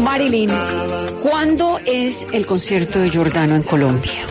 [0.00, 0.50] Marilyn,
[1.22, 4.24] ¿cuándo es el concierto de Jordano en Colombia?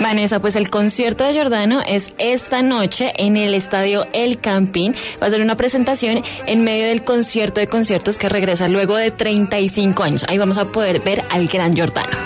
[0.00, 4.94] Vanessa, pues el concierto de Jordano es esta noche en el estadio El Campín.
[5.20, 9.10] Va a ser una presentación en medio del concierto de conciertos que regresa luego de
[9.10, 10.24] 35 años.
[10.28, 12.16] Ahí vamos a poder ver al gran Jordano.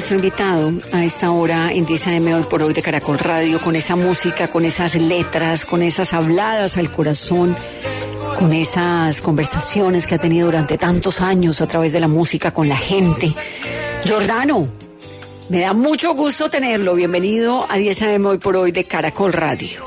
[0.00, 3.76] Nuestro invitado a esta hora en 10 AM hoy por hoy de Caracol Radio, con
[3.76, 7.54] esa música, con esas letras, con esas habladas al corazón,
[8.38, 12.66] con esas conversaciones que ha tenido durante tantos años a través de la música con
[12.66, 13.30] la gente.
[14.08, 14.72] Jordano,
[15.50, 16.94] me da mucho gusto tenerlo.
[16.94, 19.82] Bienvenido a 10 AM hoy por hoy de Caracol Radio.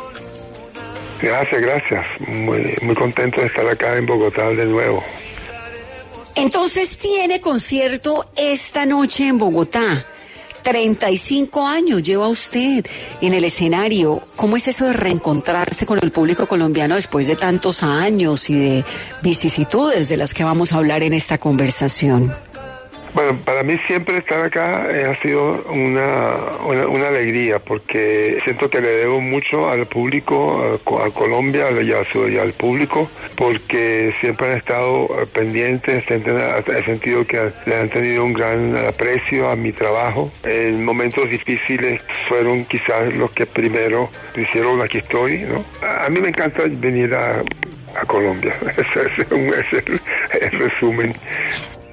[1.23, 2.05] Gracias, gracias.
[2.27, 5.03] Muy, muy contento de estar acá en Bogotá de nuevo.
[6.35, 10.05] Entonces tiene concierto esta noche en Bogotá.
[10.63, 12.85] 35 años lleva usted
[13.21, 14.21] en el escenario.
[14.35, 18.85] ¿Cómo es eso de reencontrarse con el público colombiano después de tantos años y de
[19.21, 22.33] vicisitudes de las que vamos a hablar en esta conversación?
[23.13, 26.33] Bueno, para mí siempre estar acá eh, ha sido una,
[26.65, 33.07] una, alegría porque siento que le debo mucho al público, a, Colombia y, al público,
[33.35, 39.47] porque siempre han estado eh, pendientes, he sentido que le han tenido un gran aprecio
[39.47, 40.31] a mi trabajo.
[40.43, 45.63] En momentos difíciles fueron quizás los que primero hicieron aquí estoy, ¿no?
[45.87, 47.43] A mí me encanta venir a,
[48.07, 50.01] Colombia, ese es, el,
[50.41, 51.13] el resumen.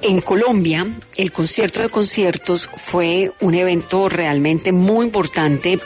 [0.03, 5.79] En Colombia, el concierto de conciertos fue un evento realmente muy importante.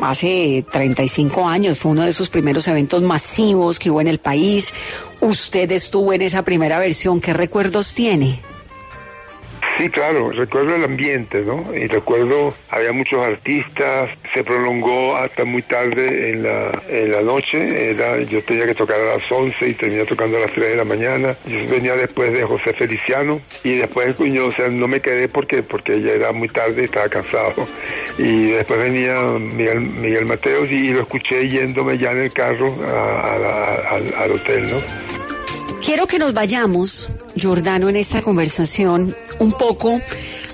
[0.00, 4.72] Hace 35 años fue uno de esos primeros eventos masivos que hubo en el país.
[5.20, 7.20] Usted estuvo en esa primera versión.
[7.20, 8.40] ¿Qué recuerdos tiene?
[9.78, 11.74] Sí, claro, recuerdo el ambiente, ¿no?
[11.74, 17.90] Y recuerdo, había muchos artistas, se prolongó hasta muy tarde en la, en la noche,
[17.90, 20.76] era, yo tenía que tocar a las 11 y terminé tocando a las 3 de
[20.76, 25.00] la mañana, yo venía después de José Feliciano y después, yo, o sea, no me
[25.00, 27.66] quedé porque, porque ya era muy tarde y estaba cansado.
[28.18, 34.32] Y después venía Miguel, Miguel Mateos y, lo escuché yéndome ya en el carro al
[34.32, 35.21] hotel, ¿no?
[35.84, 37.10] Quiero que nos vayamos,
[37.40, 40.00] Jordano, en esta conversación un poco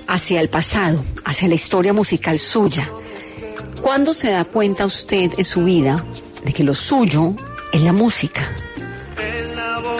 [0.07, 2.89] hacia el pasado, hacia la historia musical suya.
[3.79, 6.03] ¿Cuándo se da cuenta usted en su vida
[6.43, 7.35] de que lo suyo
[7.71, 8.49] es la música?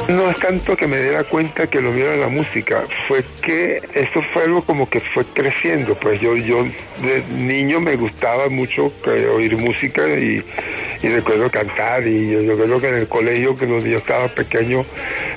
[0.07, 3.75] No es tanto que me diera cuenta que lo mío era la música, fue que
[3.93, 6.63] esto fue algo como que fue creciendo, pues yo, yo
[7.03, 8.91] de niño me gustaba mucho
[9.35, 10.43] oír música y,
[11.07, 14.85] recuerdo cantar y yo, recuerdo que en el colegio que yo estaba pequeño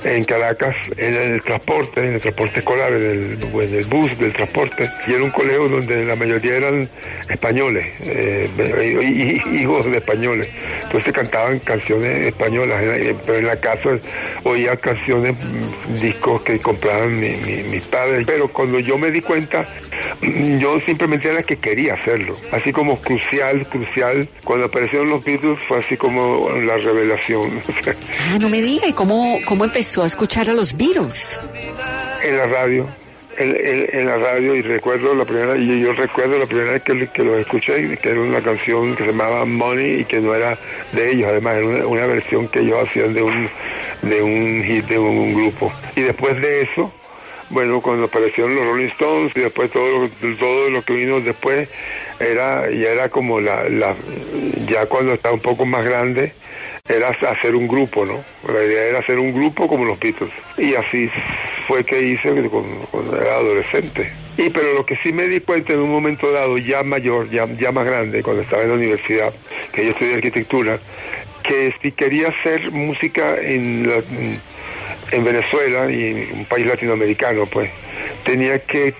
[0.03, 5.13] en Caracas, en el transporte, en el transporte escolar, en el, bus del transporte, y
[5.13, 6.89] era un colegio donde la mayoría eran
[7.29, 8.49] españoles, eh,
[9.53, 10.49] hijos de españoles,
[10.83, 12.83] entonces cantaban canciones españolas,
[13.25, 13.97] pero en la casa
[14.43, 19.65] oía canciones, mm, discos que compraban mis padres, pero cuando yo me di cuenta,
[20.59, 25.79] yo simplemente era que quería hacerlo, así como crucial, crucial, cuando aparecieron los Beatles fue
[25.79, 27.61] así como la revelación.
[28.31, 31.39] ah, no me diga, ¿y cómo, cómo empezó a escuchar a los Beatles?
[32.23, 32.87] En la radio
[33.37, 37.23] en, la radio y recuerdo la primera y yo recuerdo la primera vez que, que
[37.23, 40.57] lo escuché que era una canción que se llamaba Money y que no era
[40.91, 43.49] de ellos además era una, versión que ellos hacían de un
[44.01, 46.91] de un hit de un, grupo y después de eso
[47.53, 51.69] bueno cuando aparecieron los Rolling Stones y después todo lo, todo lo que vino después
[52.19, 53.95] era ya era como la, la
[54.67, 56.33] ya cuando estaba un poco más grande
[56.89, 58.21] era hacer un grupo, ¿no?
[58.51, 60.33] La idea era hacer un grupo como los Beatles.
[60.57, 61.09] Y así
[61.65, 64.11] fue que hice cuando, era adolescente.
[64.37, 67.45] Y pero lo que sí me di cuenta en un momento dado, ya mayor, ya,
[67.45, 69.33] ya más grande, cuando estaba en la universidad,
[69.71, 70.77] que yo estudié arquitectura,
[71.41, 73.89] que si quería hacer música en,
[75.13, 77.69] en Venezuela y un país latinoamericano, pues
[78.23, 78.93] tenía que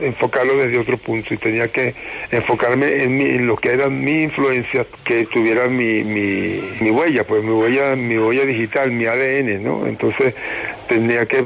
[0.00, 1.94] enfocarlo desde otro punto y tenía que
[2.30, 7.96] enfocarme en, lo que era mi influencia, que tuviera mi, mi, huella, pues mi huella,
[7.96, 9.86] mi huella digital, mi ADN, ¿no?
[9.86, 10.34] Entonces
[10.88, 11.44] tenía que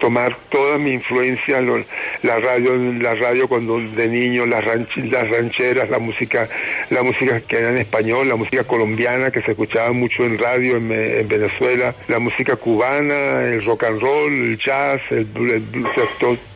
[0.00, 4.64] tomar toda mi influencia, la radio, la radio cuando de niño, las,
[4.96, 6.48] las rancheras, la música,
[6.88, 10.76] la música que era en español, la música colombiana que se escuchaba mucho en radio
[10.76, 10.88] en,
[11.28, 15.28] Venezuela, la música cubana, el rock and roll, el jazz, el,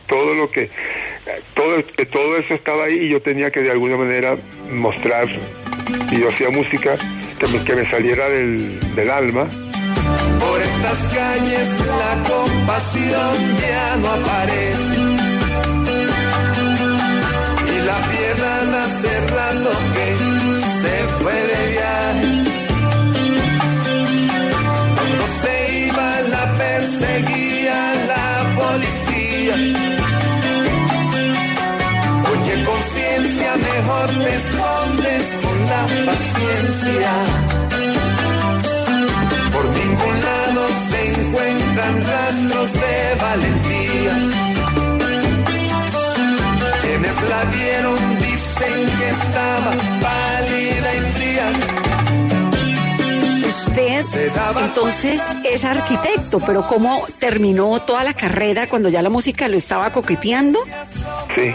[0.07, 0.69] todo, lo que
[1.53, 1.81] todo,
[2.11, 4.35] todo eso estaba ahí y yo tenía que de alguna manera
[4.71, 5.27] mostrar.
[6.11, 6.97] Y yo hacía música
[7.39, 9.47] que me, que me saliera del, del alma
[10.85, 11.69] estas calles
[12.03, 14.95] la compasión ya no aparece.
[17.71, 18.53] Y la piedra
[19.01, 20.07] cerrando que
[20.81, 22.29] se fue de viaje.
[24.95, 25.55] Cuando se
[25.87, 27.77] iba la perseguía
[28.11, 28.27] la
[28.61, 29.55] policía.
[32.31, 37.64] Oye, conciencia, mejor te escondes con la paciencia.
[41.93, 44.15] Rastros de valentía.
[46.81, 49.71] Quienes la vieron dicen que estaba
[50.01, 51.47] pálida y fría.
[53.47, 54.03] Usted
[54.63, 59.91] entonces es arquitecto, pero ¿cómo terminó toda la carrera cuando ya la música lo estaba
[59.91, 60.59] coqueteando?
[61.35, 61.53] Sí.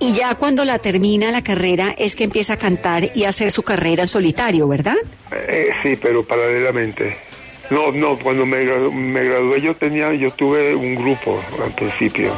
[0.00, 3.52] Y ya cuando la termina la carrera es que empieza a cantar y a hacer
[3.52, 4.96] su carrera en solitario, ¿verdad?
[5.32, 7.27] Eh, sí, pero paralelamente.
[7.70, 12.32] No, no, cuando me, me gradué yo tenía, yo tuve un grupo al principio,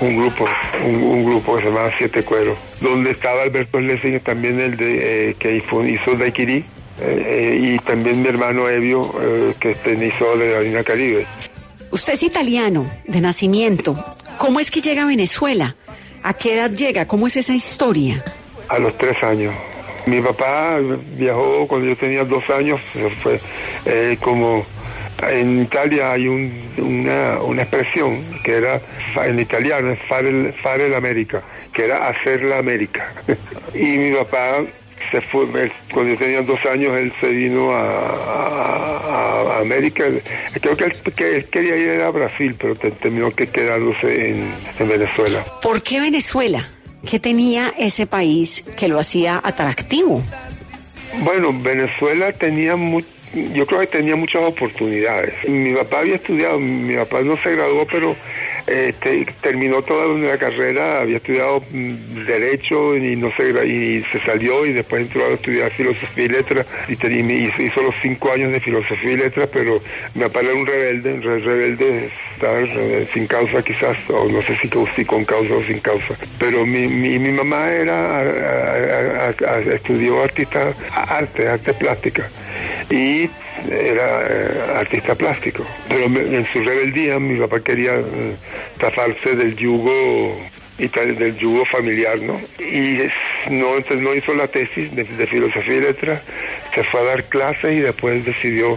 [0.00, 0.46] un grupo,
[0.84, 5.34] un, grupo que se llamaba Siete Cueros, donde estaba Alberto Lessing, también el de eh,
[5.38, 6.64] que hizo Daiquiri, eh,
[7.00, 9.10] eh, y también mi hermano Evio,
[9.58, 11.26] que este, hizo de la Lina Caribe.
[11.90, 13.96] Usted es italiano, de nacimiento.
[14.36, 15.76] ¿Cómo es que llega a Venezuela?
[16.22, 17.06] ¿A qué edad llega?
[17.06, 18.22] ¿Cómo es esa historia?
[18.68, 19.54] A los tres años.
[20.06, 20.78] Mi papá
[21.16, 22.80] viajó cuando yo tenía dos años,
[23.22, 23.40] fue
[24.20, 24.64] como
[25.22, 28.80] en Italia hay una, una, expresión que era
[29.24, 31.42] en italiano, es fare, fare l'America,
[31.72, 33.12] que era hacer la América.
[33.74, 34.62] y mi papá
[35.10, 35.46] se fue,
[35.92, 40.04] cuando yo tenía dos años, él se vino a, América.
[40.60, 45.44] Creo que él, que quería ir a Brasil, pero terminó que quedándose en, en Venezuela.
[45.62, 46.68] ¿Por qué Venezuela?
[47.08, 50.22] ¿Qué tenía ese país que lo hacía atractivo?
[51.22, 53.08] Bueno, Venezuela tenía mucho
[53.52, 55.34] yo creo que tenía muchas oportunidades.
[55.48, 58.14] Mi papá había estudiado, mi papá no se graduó, pero
[58.66, 58.94] eh,
[59.42, 64.72] terminó toda la carrera, había estudiado mm, Derecho y no se, y se salió y
[64.72, 69.16] después entró a estudiar Filosofía y Letras y, hizo, los cinco años de Filosofía y
[69.16, 69.80] Letras, pero
[70.18, 72.10] papá era un rebelde, rebelde,
[72.42, 76.14] eh, sin causa quizás, o no sé si, con causa o sin causa.
[76.38, 79.30] Pero mi, mi, mi mamá era,
[79.74, 82.28] estudió artista, arte, arte plástica
[82.90, 83.28] y
[83.70, 85.64] era eh, artista plástico.
[85.88, 88.36] Pero en su rebeldía mi papá quería eh,
[88.78, 90.36] taparse del yugo
[90.78, 92.40] y del yugo familiar, ¿no?
[92.58, 92.98] Y
[93.50, 96.20] no, entonces no hizo la tesis de, filosofía y letras,
[96.74, 98.76] se fue a dar clases y después decidió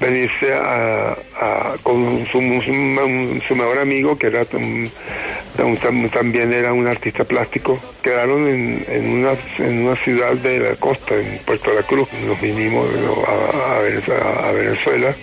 [0.00, 1.14] venirse a,
[1.82, 4.46] con su, mejor amigo, que era
[6.12, 11.38] también era un artista plástico, quedaron en, una, en una ciudad de la costa, en
[11.44, 12.86] Puerto La Cruz, nos vinimos
[13.26, 15.14] a, a Venezuela.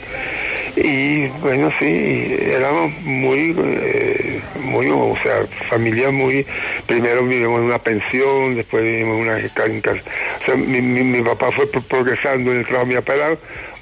[0.76, 6.46] Y bueno, sí, éramos muy, eh, muy, o sea, familia muy,
[6.88, 11.68] primero vivimos en una pensión, después vivimos en una o sea, mi, mi, papá fue
[11.68, 13.14] progresando en el trabajo, mi papá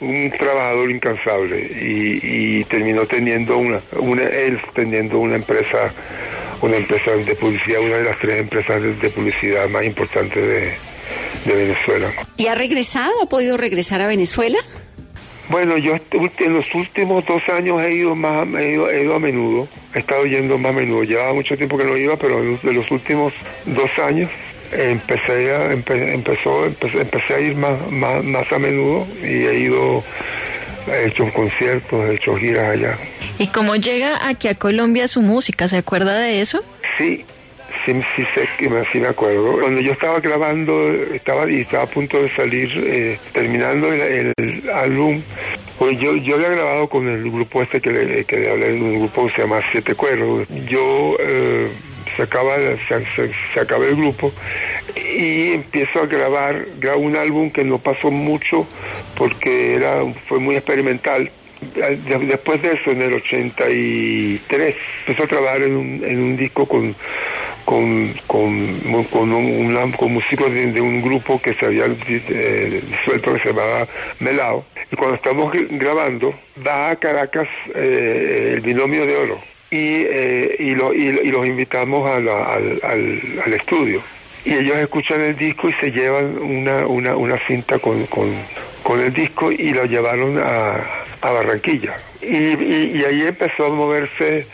[0.02, 2.20] un trabajador incansable y,
[2.60, 5.94] y terminó teniendo una, una, él teniendo una empresa,
[6.62, 10.74] una empresa de publicidad, una de las tres empresas de, publicidad más importantes de,
[11.46, 12.12] de Venezuela.
[12.38, 13.12] ¿Y ha regresado?
[13.24, 14.60] ¿Ha podido regresar a Venezuela?
[15.52, 20.00] Bueno, yo en los últimos dos años he ido más, he ido, a menudo, he
[20.00, 21.04] estado yendo más a menudo.
[21.04, 23.34] Llevaba mucho tiempo que no iba, pero de los últimos
[23.66, 24.30] dos años
[24.72, 30.02] empecé a, empezó, empecé, a ir más, más, a menudo y he ido,
[30.88, 32.98] he hecho conciertos, he hecho giras allá.
[33.38, 35.68] ¿Y cómo llega aquí a Colombia su música?
[35.68, 36.64] ¿Se acuerda de eso?
[36.98, 37.26] Sí,
[37.86, 38.48] Sí, sí, sé,
[38.92, 39.54] sí me acuerdo.
[39.60, 44.34] Cuando yo estaba grabando, estaba y estaba a punto de salir, eh, terminando el,
[44.72, 45.22] álbum,
[45.80, 49.00] pues yo, yo había grabado con el grupo este que le, que le hablé, un
[49.00, 50.48] grupo que se llama Siete Cuerdos.
[50.68, 51.70] Yo eh,
[52.16, 52.56] se, acaba,
[52.88, 54.32] se, se, acaba el grupo
[54.96, 58.68] y empiezo a grabar, grabo un álbum que no pasó mucho
[59.16, 61.32] porque era fue muy experimental
[62.28, 66.96] después de eso, en el 83, empezó a trabajar en un, en un disco con
[67.66, 73.50] con, con, con, con músicos de, un grupo que se había eh, disuelto que se
[73.50, 73.88] llamaba
[74.20, 74.66] Melao.
[74.92, 76.34] Y cuando estamos grabando,
[76.66, 82.10] va a Caracas eh, el binomio de oro y, eh, y, lo, y, los invitamos
[82.10, 84.02] al, al, estudio.
[84.44, 88.34] Y ellos escuchan el disco y se llevan una, una, una cinta con, con,
[88.84, 90.78] con el disco y lo llevaron a,
[91.22, 91.96] a Barranquilla.
[92.22, 94.46] Y, y, ahí empezó a moverse,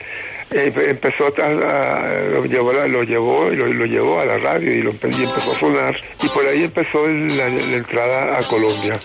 [0.51, 4.91] eh, empezó a, lo llevó, lo llevó, lo, lo, llevó a la radio y, lo,
[4.91, 5.97] y empezó a sonar.
[6.21, 8.99] Y por ahí empezó la, la entrada a Colombia.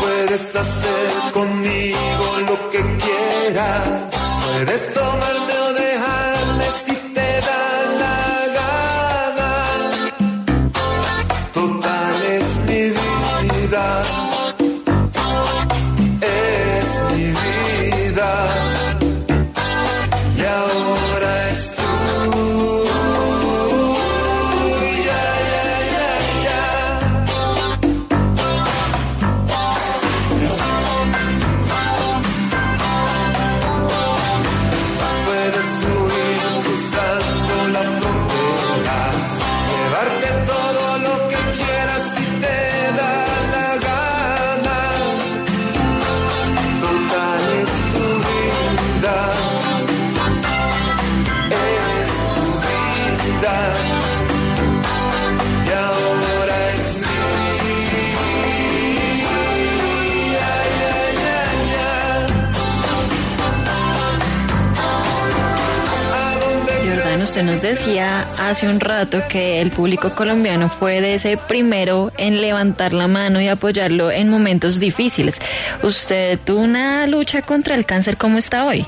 [0.00, 1.79] Puedes hacer conmigo
[67.42, 72.92] nos decía hace un rato que el público colombiano fue de ese primero en levantar
[72.92, 75.40] la mano y apoyarlo en momentos difíciles.
[75.82, 78.80] Usted tuvo una lucha contra el cáncer, ¿cómo está hoy?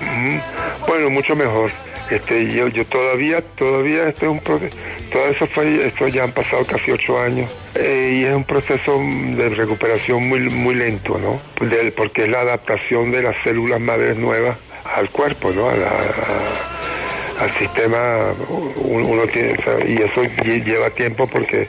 [0.00, 0.40] Ujú.
[0.88, 1.70] Bueno, mucho mejor.
[2.10, 4.76] Este, yo, yo todavía, todavía este es un proceso,
[5.10, 8.96] todo eso fue, esto ya han pasado casi ocho años eh, y es un proceso
[9.00, 11.40] de recuperación muy, muy lento, ¿no?
[11.66, 14.56] Del- porque es la adaptación de las células madres nuevas
[14.94, 15.68] al cuerpo, ¿no?
[15.68, 15.88] A la-
[17.40, 18.32] al sistema
[18.78, 19.54] uno, tiene
[19.86, 21.68] y eso lle- lleva tiempo porque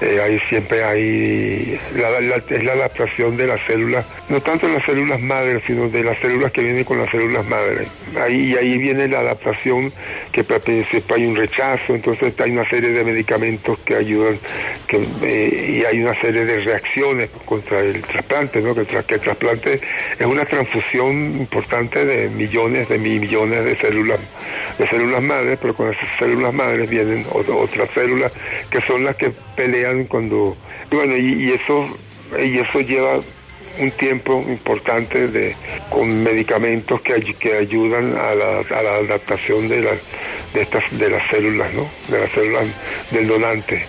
[0.00, 5.20] eh, ahí siempre hay la, es la adaptación de las células no tanto las células
[5.20, 7.88] madres sino de las células que vienen con las células madres.
[8.20, 9.92] Ahí y ahí viene la adaptación
[10.32, 14.38] que principio hay un rechazo entonces hay una serie de medicamentos que ayudan
[14.86, 19.20] que, eh, y hay una serie de reacciones contra el trasplante no que, que el
[19.20, 19.80] trasplante
[20.18, 24.20] es una transfusión importante de millones de mi- millones de células
[24.78, 28.30] de células madres, pero con esas células madres vienen ot- otras células
[28.70, 30.56] que son las que pelean cuando
[30.90, 31.86] bueno y, y eso
[32.42, 33.20] y eso lleva
[33.78, 35.54] un tiempo importante de
[35.90, 39.98] con medicamentos que, que ayudan a la, a la adaptación de las
[40.54, 42.66] de estas de las células no de las células
[43.10, 43.84] del donante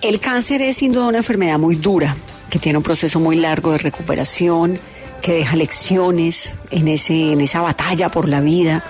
[0.00, 2.16] El cáncer es sin duda una enfermedad muy dura,
[2.50, 4.78] que tiene un proceso muy largo de recuperación,
[5.20, 8.84] que deja lecciones en, ese, en esa batalla por la vida.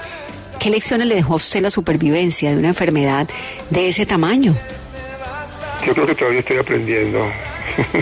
[0.59, 3.27] ¿Qué lecciones le dejó a usted la supervivencia de una enfermedad
[3.71, 4.55] de ese tamaño?
[5.87, 7.27] Yo creo que todavía estoy aprendiendo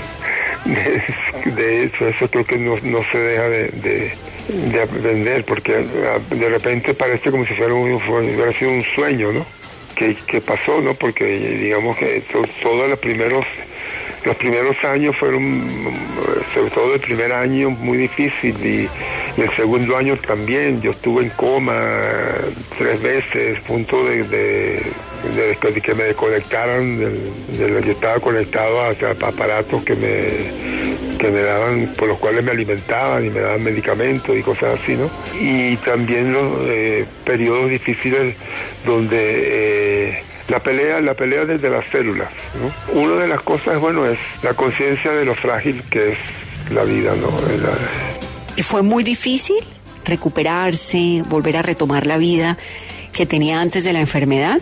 [0.65, 4.13] de, eso, eso creo que no, no se deja de, de,
[4.49, 5.75] de aprender, porque
[6.07, 9.47] ah, de repente parece como si fuera un, hubiera sido un sueño, ¿no?
[9.95, 10.95] Que, que pasó, ¿no?
[10.95, 13.45] Porque digamos que to- todos los primeros
[14.25, 15.65] los primeros años fueron,
[16.53, 18.89] sobre todo el primer año, muy difícil y,
[19.37, 20.83] y el segundo año también.
[20.83, 22.03] Yo estuve en coma
[22.77, 24.83] tres veces, punto de, de,
[25.35, 26.99] de- de que me desconectaran.
[26.99, 32.45] del- del- yo estaba conectado a, aparatos que me, que me daban, por los cuales
[32.45, 35.11] me alimentaban y me daban medicamentos y cosas así, ¿no?
[35.41, 38.35] Y también los eh, periodos difíciles
[38.85, 42.29] donde eh, la pelea, la pelea desde las células,
[42.61, 43.01] ¿no?
[43.01, 46.19] Una de las cosas, bueno, es la conciencia de lo frágil que es
[46.73, 47.29] la vida, ¿no?
[47.63, 47.77] La-
[48.57, 49.57] ¿Y fue muy difícil
[50.05, 52.57] recuperarse, volver a retomar la vida
[53.13, 54.59] que tenía antes de la enfermedad?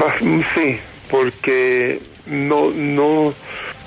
[0.00, 0.14] Ah,
[0.54, 0.78] Sí,
[1.10, 3.32] porque no, no,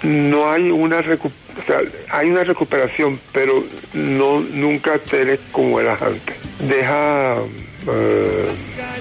[0.04, 1.32] no hay una recu-
[1.62, 1.80] o sea,
[2.12, 6.36] hay una recuperación, pero no nunca te eres como eras antes.
[6.60, 7.36] Deja
[7.88, 8.46] eh,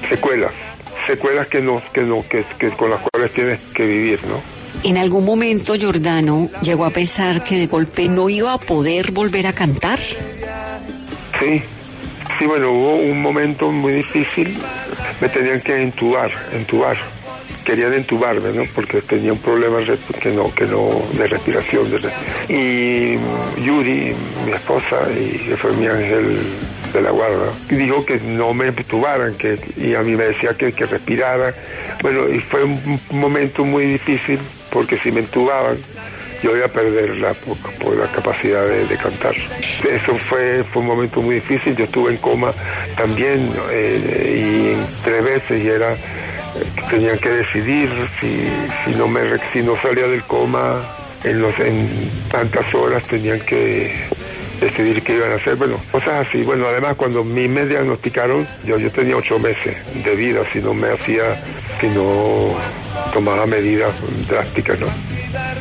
[0.08, 0.52] secuelas,
[1.06, 4.40] secuelas que no, que no, que, que con las cuales tienes que vivir, ¿no?
[4.84, 9.46] En algún momento Giordano llegó a pensar que de golpe no iba a poder volver
[9.46, 9.98] a cantar.
[11.38, 11.62] Sí,
[12.38, 14.56] sí, bueno, hubo un momento muy difícil,
[15.20, 16.96] me tenían que entubar, entubar.
[17.64, 18.64] querían entubarme, ¿no?
[18.74, 19.78] Porque tenía un problema
[20.20, 21.86] que no, que no, de respiración.
[22.48, 23.16] y
[23.64, 24.14] Yuri,
[24.44, 26.38] mi esposa, y que fue mi ángel
[26.92, 30.72] de la guarda, dijo que no me entubaran, que, y a mí me decía que,
[30.72, 31.54] que respirara.
[32.02, 34.38] Bueno, y fue un momento muy difícil,
[34.70, 35.76] porque si me entubaban,
[36.42, 39.34] yo iba a perder la, por, la capacidad de, cantar.
[39.34, 42.52] Eso fue, fue un momento muy difícil, yo estuve en coma
[42.96, 45.96] también eh, y tres veces y era
[46.90, 47.88] tenían que decidir
[48.20, 48.46] si,
[48.84, 49.20] si no me
[49.52, 50.82] si no salía del coma
[51.24, 51.88] en los en
[52.30, 53.90] tantas horas tenían que
[54.62, 56.42] decidir qué iban a hacer, bueno, cosas así.
[56.42, 60.72] Bueno, además cuando mí me diagnosticaron, yo, yo tenía ocho meses de vida, si no
[60.72, 61.34] me hacía,
[61.80, 62.54] si no
[63.12, 63.92] tomaba medidas
[64.28, 64.86] drásticas, ¿no?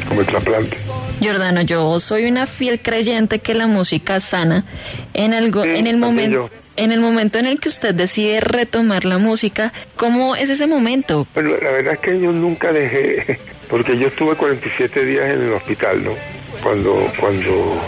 [0.08, 0.78] Como el trasplante.
[1.22, 4.66] Jordano, yo soy una fiel creyente que la música sana.
[5.14, 9.18] En algo, en el momento, en el momento en el que usted decide retomar la
[9.18, 11.28] música, ¿cómo es ese momento?
[11.34, 15.54] Bueno, la verdad es que yo nunca dejé, porque yo estuve 47 días en el
[15.54, 16.12] hospital, ¿no?
[16.64, 17.82] Cuando, cuando,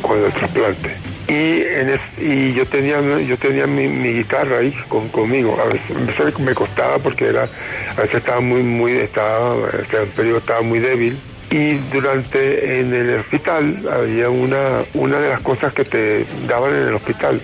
[0.00, 1.01] cuando el trasplante.
[1.28, 5.56] Y, en y yo tenía yo tenía mi, guitarra ahí con, conmigo.
[5.60, 7.48] A veces, me costaba porque era
[7.96, 11.16] a veces estaba muy muy estaba el periodo estaba muy débil.
[11.50, 16.88] Y durante en el hospital había una una de las cosas que te daban en
[16.88, 17.40] el hospital.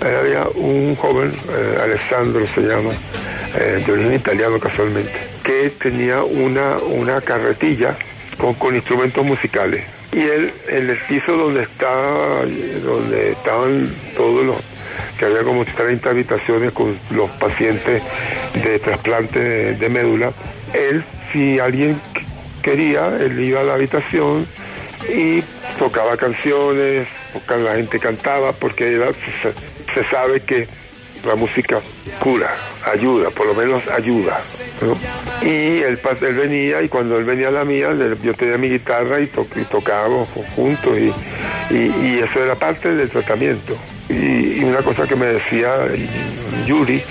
[0.00, 2.90] Había un joven eh, Alessandro se llama
[3.58, 7.96] eh, de origen italiano casualmente que tenía una una carretilla
[8.38, 12.42] con, con instrumentos musicales y él en el piso donde estaba
[12.82, 14.56] donde estaban todos los
[15.18, 18.02] que había como 30 habitaciones con los pacientes
[18.62, 20.32] de trasplante de médula
[20.72, 22.00] él si alguien
[22.62, 24.46] quería, él iba a la habitación
[25.14, 25.42] y
[25.78, 27.08] tocaba canciones,
[27.48, 29.00] la gente cantaba, porque
[29.94, 30.68] se, sabe que
[31.24, 31.80] la música
[32.20, 34.40] cura, ayuda, por lo menos ayuda.
[35.42, 37.88] Y él, él venía y cuando él venía a la mía,
[38.22, 39.26] yo tenía mi guitarra y,
[39.70, 43.76] tocábamos juntos y, y, eso era parte del tratamiento.
[44.08, 45.86] Y, una cosa que me decía
[46.66, 47.02] Yuri,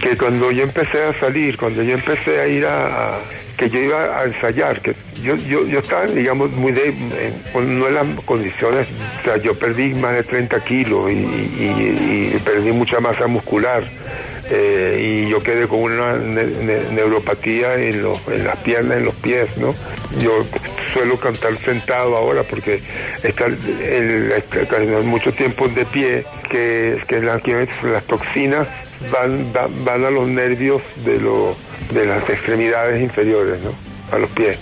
[0.00, 3.18] que cuando yo empecé a salir, cuando yo empecé a ir a
[3.56, 6.92] que yo iba a ensayar, que yo, yo, yo estaba, digamos, muy de,
[7.54, 8.86] no en las condiciones,
[9.20, 13.82] o sea, yo perdí más de 30 kilos y, perdí mucha masa muscular.
[14.48, 19.74] Eh, y yo quedé con una neuropatía en, en las piernas, en los pies, ¿no?
[20.20, 20.44] Yo
[20.92, 22.80] suelo cantar sentado ahora porque
[23.24, 23.50] estar
[23.82, 27.42] el, mucho tiempo de pie, que, que las,
[27.82, 28.68] las toxinas
[29.10, 29.52] van,
[29.84, 31.56] van, a los nervios de, lo,
[31.92, 33.72] de las extremidades inferiores, ¿no?
[34.12, 34.58] a los pies.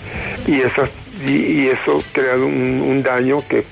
[0.47, 0.89] Y, esas,
[1.25, 3.65] y, eso crea un, daño que es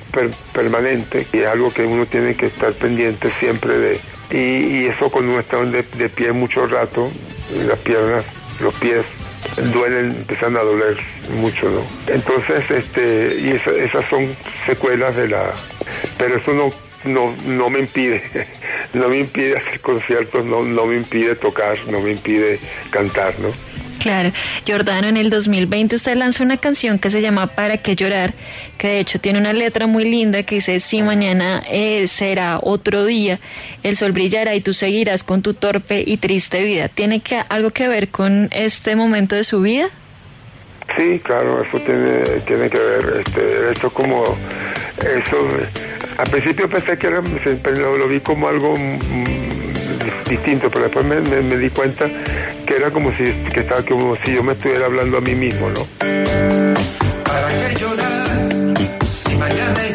[0.54, 4.00] permanente y es algo que uno tiene que estar pendiente siempre de.
[4.32, 7.10] Y, eso cuando uno está de, de pie mucho rato,
[7.68, 8.26] las piernas,
[8.62, 9.06] los pies
[9.74, 10.98] duelen, empiezan a doler
[11.40, 12.14] mucho, ¿no?
[12.14, 14.28] Entonces, este, y esas son
[14.66, 15.52] secuelas de la...
[16.18, 16.70] Pero eso no,
[17.06, 18.24] no, no me impide,
[18.94, 22.60] no me impide hacer conciertos, no, no me impide tocar, no me impide
[22.92, 23.50] cantar, ¿no?
[24.04, 24.34] Claro,
[24.68, 28.34] Jordano, en el 2020 usted lanza una canción que se llama Para qué llorar,
[28.78, 33.06] que de hecho tiene una letra muy linda que dice, si mañana eh, será otro
[33.06, 33.40] día,
[33.82, 36.90] el sol brillará y tú seguirás con tu torpe y triste vida.
[36.90, 39.88] ¿Tiene que, algo que ver con este momento de su vida?
[40.98, 44.26] Sí, claro, eso tiene, tiene que ver, este, esto como,
[45.00, 45.38] eso,
[46.18, 48.76] al principio pensé que era, lo vi como algo
[50.30, 52.06] distinto, pero después me, di cuenta
[52.66, 53.24] que era como si,
[53.54, 55.86] que estaba, como si yo me estuviera hablando a mí mismo, ¿no?
[56.00, 59.93] ¿Para qué llorar si mañana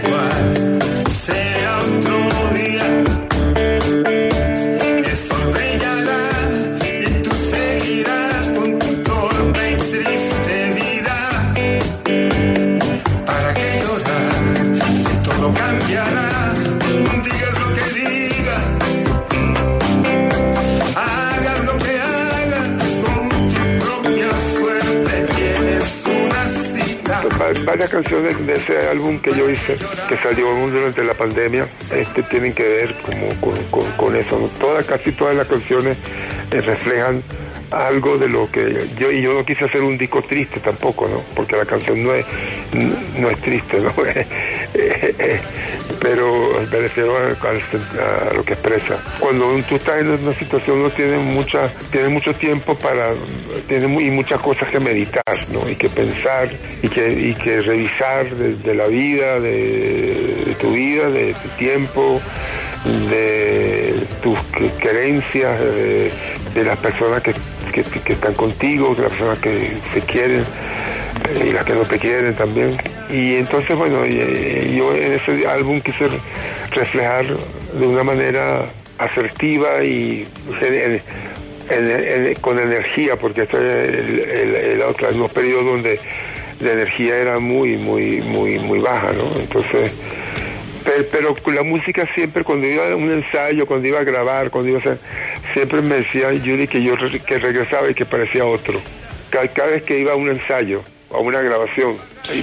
[27.89, 29.77] canciones de ese álbum que yo hice,
[30.09, 33.29] que salió durante la pandemia, este, tienen que ver como
[33.97, 34.51] con, eso.
[34.59, 35.97] Todas, casi todas las canciones
[36.51, 37.23] eh, reflejan
[37.71, 41.23] algo de lo que yo y yo no quise hacer un disco triste tampoco no
[41.35, 42.25] porque la canción no es
[43.19, 43.93] no es triste no
[46.01, 48.97] pero me refiero a, lo que expresa.
[49.19, 53.13] Cuando tú estás en una situación no tienes mucha tienes mucho tiempo para
[53.67, 56.49] tienes y muchas cosas que meditar no y que pensar
[56.83, 62.21] y que y que revisar de, la vida de, tu vida de tu tiempo
[63.11, 64.39] de tus
[64.79, 67.35] creencias de las personas que
[67.85, 70.45] que, que están contigo, las personas que se quieren
[71.45, 72.77] y las que no te quieren también.
[73.11, 76.09] Y entonces, bueno, yo en ese álbum quise
[76.73, 78.67] reflejar de una manera
[78.99, 80.27] asertiva y
[82.41, 86.01] con energía, porque es el, el, otro, periodo donde
[86.61, 89.41] la energía era muy, muy, muy, muy baja, ¿no?
[89.41, 89.93] Entonces,
[91.11, 94.79] pero, la música siempre, cuando iba a un ensayo, cuando iba a grabar, cuando iba
[94.79, 94.99] a hacer,
[95.53, 96.95] siempre me decía Judy que yo
[97.27, 98.81] que regresaba y que parecía otro.
[99.31, 100.83] Cada, vez que iba a un ensayo,
[101.13, 101.97] a una grabación,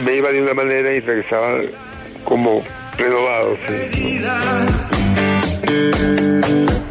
[0.04, 1.60] me iba de una manera y regresaba
[2.24, 2.64] como
[2.98, 3.58] renovado.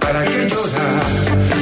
[0.00, 1.53] ¿Para qué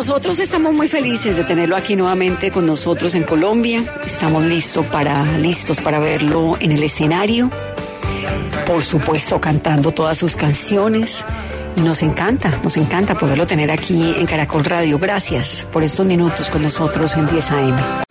[0.00, 3.84] nosotros estamos muy felices de tenerlo aquí nuevamente con nosotros en Colombia.
[4.06, 7.50] Estamos listos para, listos para verlo en el escenario.
[8.66, 11.22] Por supuesto, cantando todas sus canciones.
[11.84, 14.98] Nos encanta, nos encanta poderlo tener aquí en Caracol Radio.
[14.98, 18.09] Gracias por estos minutos con nosotros en 10 AM.